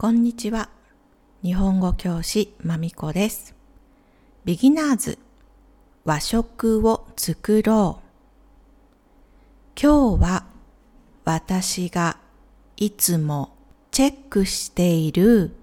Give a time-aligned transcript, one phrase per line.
[0.00, 0.70] こんにちは。
[1.42, 3.54] 日本語教師まみこです。
[4.46, 5.18] ビギナーズ
[6.06, 9.78] 和食を作ろう。
[9.78, 10.46] 今日は
[11.26, 12.16] 私が
[12.78, 13.54] いつも
[13.90, 15.54] チェックしている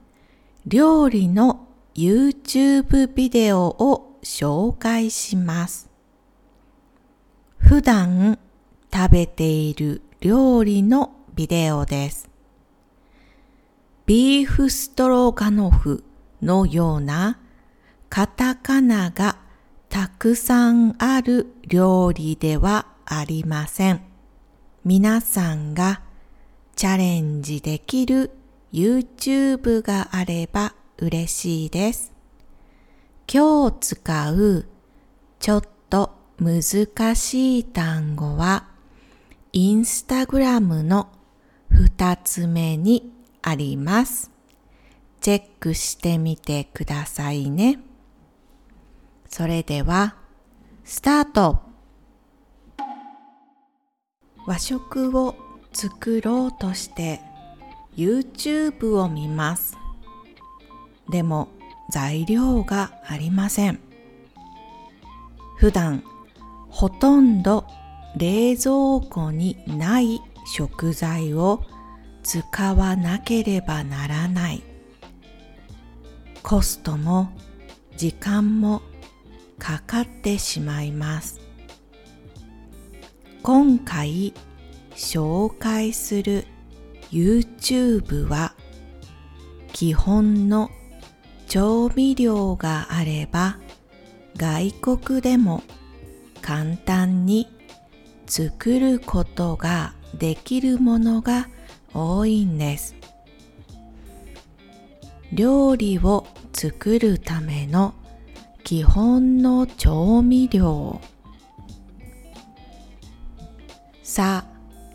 [0.67, 5.89] 料理の YouTube ビデオを紹介します。
[7.57, 8.37] 普段
[8.93, 12.26] 食べている料理のビデオです。
[14.07, 16.01] ビーフストロガノフ
[16.41, 17.41] のような
[18.07, 19.37] カタカナが
[19.89, 24.01] たくさんある料理ではありません。
[24.85, 25.99] 皆さんが
[26.77, 28.31] チャレンジできる
[28.71, 32.13] YouTube があれば嬉しいです。
[33.29, 34.65] 今日使う
[35.37, 38.69] ちょっと難しい単語は
[39.51, 41.09] インスタグラムの
[41.69, 43.16] 二つ目に
[43.47, 44.29] あります。
[45.21, 47.79] チェックしてみてくださいね。
[49.29, 50.17] それでは、
[50.83, 51.61] スタート
[54.45, 55.35] 和食を
[55.71, 57.21] 作ろうとして
[57.95, 59.77] YouTube を見ます。
[61.09, 61.47] でも
[61.89, 63.79] 材料がありません。
[65.55, 66.03] 普段
[66.67, 67.65] ほとんど
[68.17, 71.63] 冷蔵庫にない食材を
[72.29, 74.61] 使わなければならない。
[76.43, 77.29] コストも
[77.95, 78.81] 時間も
[79.57, 81.39] かかってしまいます。
[83.43, 84.33] 今回
[84.93, 86.45] 紹介する
[87.11, 88.55] YouTube は
[89.71, 90.69] 基本の
[91.47, 93.57] 調味料があれば
[94.35, 95.63] 外国でも
[96.41, 97.47] 簡単に
[98.25, 101.47] 作ることができるものが
[101.93, 102.95] 多いんです。
[105.33, 107.93] 料理を作るための
[108.63, 110.99] 基本の調味料。
[114.03, 114.45] さ、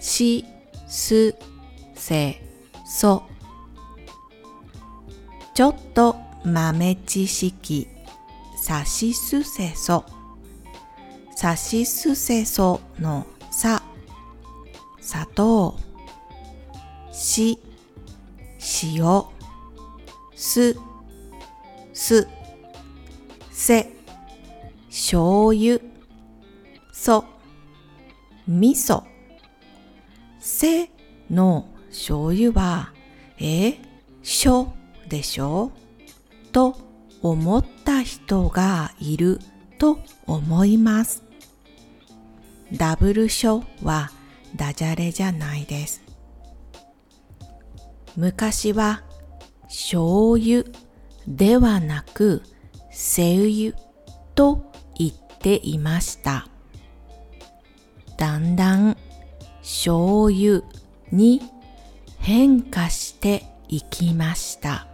[0.00, 0.44] し、
[0.88, 1.34] す、
[1.94, 2.42] せ、
[2.84, 3.24] そ。
[5.54, 7.88] ちょっと豆知識。
[8.56, 10.04] さしすせそ。
[11.36, 13.82] さしすせそのさ。
[15.00, 15.76] 砂糖。
[17.22, 17.58] し
[18.82, 19.22] 塩
[20.34, 20.76] す
[21.94, 22.28] す
[23.52, 23.92] せ
[24.88, 25.78] 醤油
[26.92, 27.24] そ
[28.48, 29.04] 味噌
[30.40, 30.90] せ
[31.30, 32.92] の醤油は
[33.38, 33.78] え
[34.22, 34.74] しょ
[35.08, 35.70] でしょ？
[36.50, 36.76] と
[37.22, 39.38] 思った人がいる
[39.78, 41.22] と思います。
[42.72, 44.10] ダブルショは
[44.56, 46.01] ダジャレじゃないです。
[48.16, 49.02] 昔は
[49.64, 50.64] 醤油
[51.26, 52.42] ではなく
[52.90, 53.72] 精油
[54.34, 56.46] と言っていました。
[58.18, 58.96] だんだん
[59.62, 60.62] 醤油
[61.10, 61.40] に
[62.18, 64.86] 変化していきました。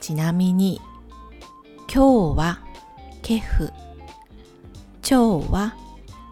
[0.00, 0.80] ちなみに
[1.92, 2.60] 今日は
[3.22, 3.70] ケフ、
[5.08, 5.76] 今日は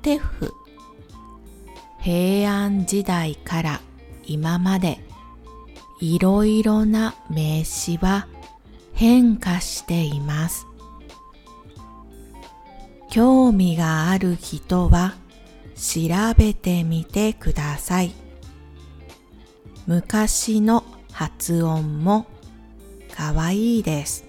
[0.03, 0.53] テフ。
[2.01, 3.81] 平安時代から
[4.27, 5.04] 今まで
[6.01, 8.27] いろいろな名詞は
[8.93, 10.67] 変化しています。
[13.11, 15.15] 興味がある人は
[15.77, 16.01] 調
[16.37, 18.13] べてみてください。
[19.87, 22.27] 昔の発音も
[23.15, 24.25] かわいいです。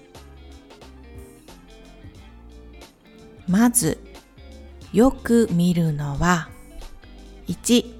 [3.48, 3.98] まず
[4.92, 6.48] よく見るのは
[7.48, 7.94] 1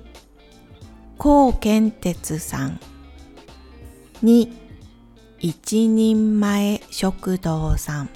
[1.18, 2.80] 高健鉄さん
[4.22, 4.52] 2
[5.38, 8.10] 一人前食堂さん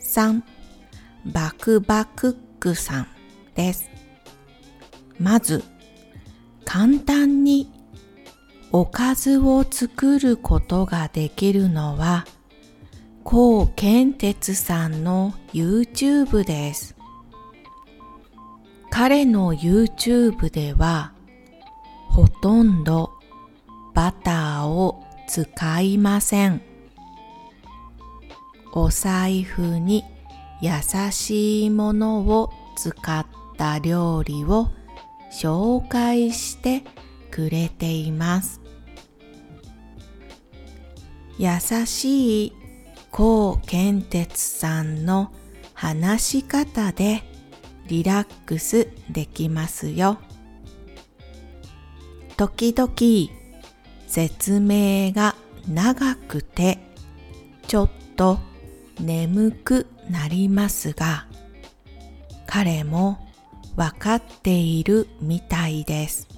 [0.00, 0.42] 3
[1.26, 3.08] バクバクックさん
[3.54, 3.90] です
[5.18, 5.64] まず
[6.64, 7.70] 簡単に
[8.72, 12.26] おかずを作ることができるのは
[13.22, 16.94] 高健鉄さんの YouTube です。
[18.90, 21.12] 彼の YouTube では
[22.10, 23.13] ほとんど
[23.94, 26.60] バターを使いません。
[28.72, 30.04] お財布に
[30.60, 30.70] 優
[31.12, 33.26] しいものを使っ
[33.56, 34.68] た料理を
[35.32, 36.82] 紹介して
[37.30, 38.60] くれています。
[41.38, 41.48] 優
[41.86, 42.52] しい
[43.10, 45.32] 高健鉄さんの
[45.72, 47.22] 話し方で
[47.86, 50.18] リラックスできますよ。
[52.36, 53.43] 時々
[54.06, 55.34] 説明が
[55.68, 56.78] 長くて
[57.66, 58.38] ちょっと
[59.00, 61.26] 眠くなりますが
[62.46, 63.18] 彼も
[63.76, 66.28] わかっているみたいです。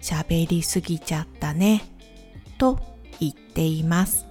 [0.00, 1.82] 喋りすぎちゃったね
[2.58, 2.78] と
[3.18, 4.26] 言っています。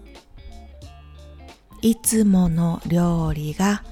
[1.82, 3.84] いつもの料理が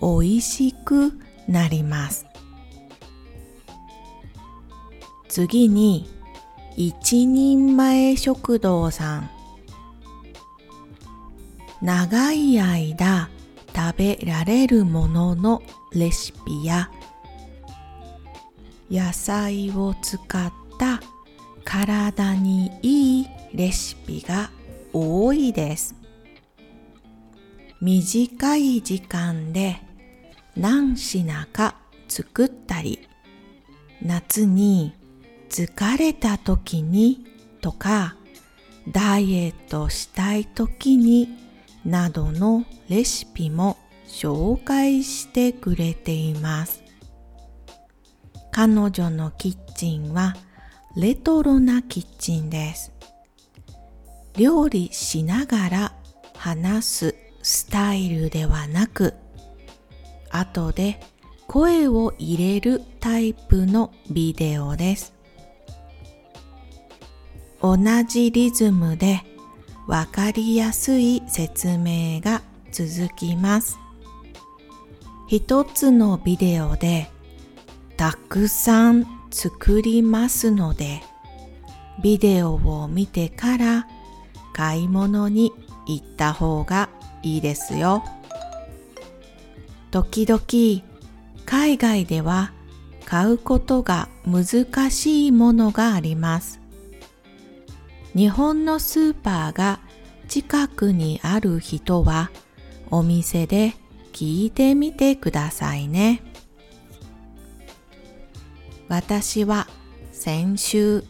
[0.00, 1.12] 美味しく
[1.48, 2.26] なります。
[5.28, 6.08] 次に
[6.76, 9.30] 一人前食堂さん
[11.82, 13.28] 長い間
[13.74, 16.90] 食べられるもののレシピや
[18.90, 21.00] 野菜を使った
[21.64, 24.50] 体にいいレシピが
[24.92, 25.94] 多いです。
[27.80, 29.80] 短い時間で
[30.56, 31.76] 何品か
[32.08, 33.08] 作ったり、
[34.02, 34.94] 夏に
[35.52, 37.26] 疲れた時に
[37.60, 38.16] とか、
[38.88, 41.28] ダイエットしたい時に
[41.84, 43.76] などのレシピも
[44.08, 46.82] 紹介してくれています。
[48.50, 50.34] 彼女のキッチンは
[50.96, 52.90] レトロなキッチンです。
[54.38, 55.92] 料理しながら
[56.34, 59.12] 話すスタイルではなく、
[60.30, 60.98] 後で
[61.46, 65.12] 声を入れるタイプのビデオです。
[67.62, 67.78] 同
[68.08, 69.22] じリズムで
[69.86, 72.42] わかりやすい説明が
[72.72, 73.78] 続きます。
[75.28, 77.08] 一つのビデオで
[77.96, 81.02] たくさん作りますので、
[82.02, 83.86] ビデオを見てから
[84.52, 85.52] 買い物に
[85.86, 86.88] 行った方が
[87.22, 88.02] いいですよ。
[89.92, 90.82] 時々
[91.46, 92.52] 海外では
[93.04, 96.61] 買うことが難しいものがあります。
[98.14, 99.80] 日本のスーパーが
[100.28, 102.30] 近くにある人は
[102.90, 103.74] お店で
[104.12, 106.22] 聞いてみてくださいね。
[108.88, 109.66] 私は
[110.12, 111.04] 先週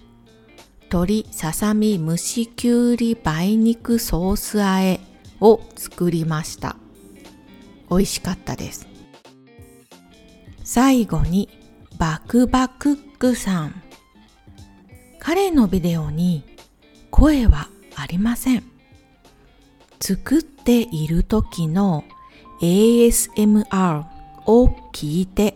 [0.82, 5.00] 鶏ささみ蒸しきゅうり梅肉ソース和え
[5.40, 6.76] を作りました。
[7.90, 8.86] 美味しかったです。
[10.62, 11.48] 最後に
[11.98, 13.82] バクバクックさん。
[15.18, 16.44] 彼のビデオに
[17.22, 18.64] 声はありません。
[20.00, 22.02] 作っている時の
[22.60, 24.04] ASMR
[24.46, 25.54] を聞いて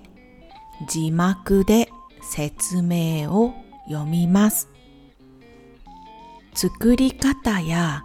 [0.88, 1.88] 字幕で
[2.22, 3.52] 説明を
[3.88, 4.68] 読みます。
[6.54, 8.04] 作り方や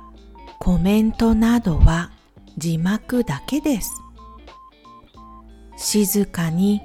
[0.58, 2.10] コメントなどは
[2.58, 3.92] 字幕だけです。
[5.78, 6.82] 静かに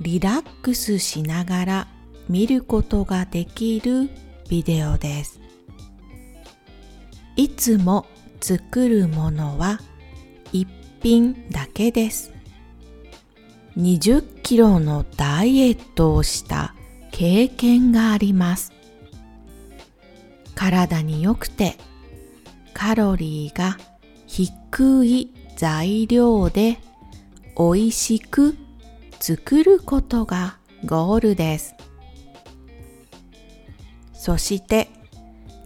[0.00, 1.88] リラックスしながら
[2.28, 4.10] 見ることができる
[4.48, 5.45] ビデオです。
[7.36, 8.06] いつも
[8.40, 9.78] 作るものは
[10.52, 10.66] 一
[11.02, 12.32] 品だけです。
[13.76, 16.74] 20キロのダイエットをした
[17.10, 18.72] 経験があります。
[20.54, 21.76] 体に良くて
[22.72, 23.76] カロリーが
[24.26, 26.78] 低い材料で
[27.58, 28.56] 美味しく
[29.20, 31.74] 作ることがゴールです。
[34.14, 34.88] そして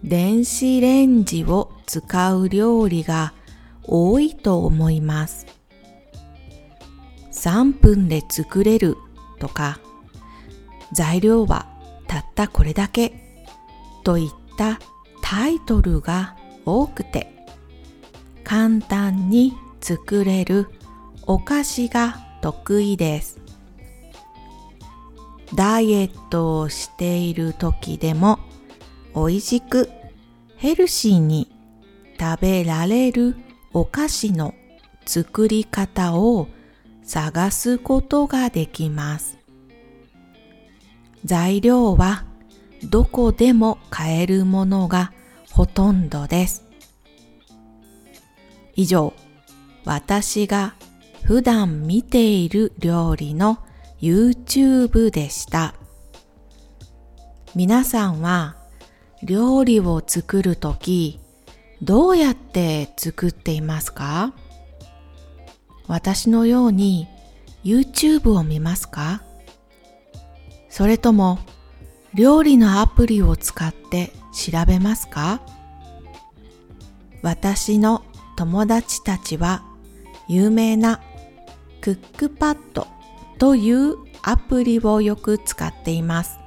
[0.03, 3.33] 電子レンジを使う料理が
[3.83, 5.45] 多いと思います。
[7.31, 8.97] 3分で作れる
[9.39, 9.79] とか、
[10.91, 11.67] 材料は
[12.07, 13.45] たったこれだけ
[14.03, 14.79] といった
[15.21, 17.45] タイトルが多くて、
[18.43, 20.67] 簡単に作れる
[21.27, 23.39] お菓子が得意です。
[25.53, 28.39] ダイエットをしている時でも
[29.15, 29.89] 美味しく
[30.57, 31.51] ヘルシーに
[32.19, 33.35] 食べられる
[33.73, 34.53] お菓子の
[35.05, 36.47] 作り方を
[37.03, 39.37] 探すことができます。
[41.25, 42.25] 材料は
[42.83, 45.11] どこでも買えるものが
[45.51, 46.63] ほとんどです。
[48.75, 49.13] 以上、
[49.85, 50.75] 私が
[51.23, 53.59] 普段見ている料理の
[53.99, 55.75] YouTube でした。
[57.53, 58.55] 皆さんは
[59.23, 61.19] 料理を作るとき
[61.81, 64.33] どうやって作っていますか？
[65.87, 67.07] 私のように
[67.63, 69.23] YouTube を見ますか？
[70.69, 71.39] それとも
[72.13, 75.41] 料理のアプリを使って調べますか？
[77.21, 78.03] 私の
[78.37, 79.63] 友達たちは
[80.27, 80.99] 有名な
[81.81, 82.87] クックパッド
[83.37, 86.39] というアプリをよく使っています。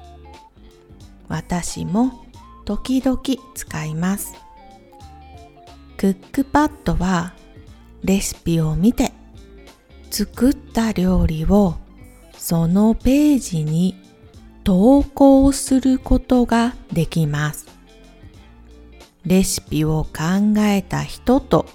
[1.28, 2.23] 私も
[2.64, 3.20] 時々
[3.54, 4.34] 使います。
[5.96, 7.34] クックパッドは
[8.02, 9.12] レシピを見て
[10.10, 11.76] 作った料理を
[12.36, 13.96] そのページに
[14.64, 17.66] 投稿することができます。
[19.24, 21.66] レシピを考えた人と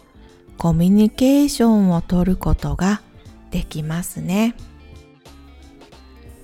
[0.57, 3.01] コミュニケーションをとることが
[3.49, 4.55] できますね。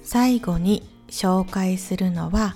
[0.03, 2.55] 最後に紹介するのは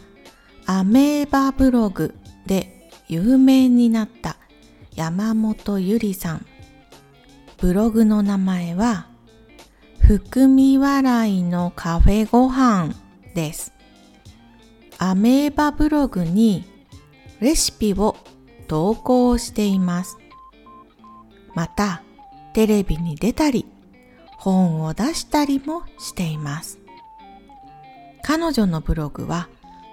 [0.71, 2.13] アメーバブログ
[2.45, 4.37] で有名になった
[4.93, 6.45] 山本ゆりさん。
[7.57, 9.07] ブログの名前は
[9.99, 12.93] 含み笑いのカフェご飯
[13.33, 13.73] です。
[14.99, 16.65] アメーバブログに
[17.39, 18.15] レシピを
[18.67, 20.19] 投稿しています。
[21.55, 22.03] また、
[22.53, 23.65] テレビに出たり、
[24.37, 26.77] 本を出したりもしています。
[28.21, 29.49] 彼女のブログは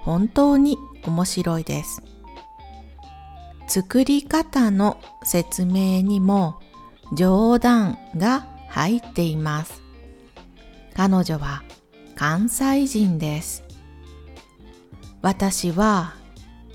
[0.06, 2.00] 本当に面白いです。
[3.66, 6.60] 作り方の説明にも
[7.12, 9.82] 冗談が入っています。
[10.94, 11.64] 彼女は
[12.14, 13.64] 関西人です。
[15.22, 16.14] 私は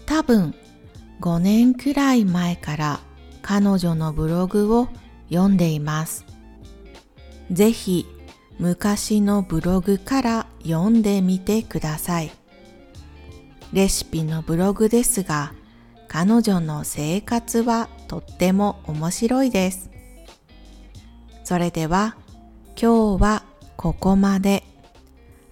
[0.06, 0.54] 多分
[1.22, 3.00] 5年くらい前から
[3.42, 4.90] 彼女のブログを
[5.30, 6.26] 読んでいます。
[7.50, 8.06] ぜひ
[8.60, 12.41] 昔のブログから読んでみてください。
[13.74, 15.54] レシピのブログですが、
[16.08, 19.90] 彼女の生活はとっても面白いです。
[21.46, 22.18] それでは
[22.82, 23.44] 今日は
[23.78, 24.64] ここまで。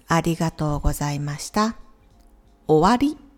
[0.06, 1.76] ありがとうございました。
[2.66, 3.29] 終わり。